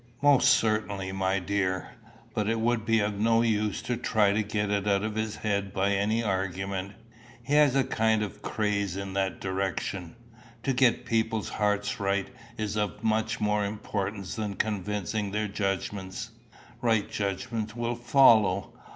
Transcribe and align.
"Most 0.23 0.49
certainly, 0.49 1.11
my 1.11 1.37
dear. 1.37 1.89
But 2.33 2.49
it 2.49 2.59
would 2.59 2.87
be 2.87 3.01
of 3.01 3.19
no 3.19 3.43
use 3.43 3.83
to 3.83 3.95
try 3.95 4.31
to 4.33 4.41
get 4.41 4.71
it 4.71 4.87
out 4.87 5.03
of 5.03 5.13
his 5.13 5.35
head 5.35 5.71
by 5.71 5.91
any 5.91 6.23
argument. 6.23 6.93
He 7.43 7.53
has 7.53 7.75
a 7.75 7.83
kind 7.83 8.23
of 8.23 8.41
craze 8.41 8.97
in 8.97 9.13
that 9.13 9.39
direction. 9.39 10.15
To 10.63 10.73
get 10.73 11.05
people's 11.05 11.49
hearts 11.49 11.99
right 11.99 12.29
is 12.57 12.75
of 12.77 13.03
much 13.03 13.39
more 13.39 13.63
importance 13.63 14.33
than 14.35 14.55
convincing 14.55 15.29
their 15.29 15.47
judgments. 15.47 16.31
Right 16.81 17.07
judgment 17.07 17.75
will 17.75 17.93
follow. 17.95 18.73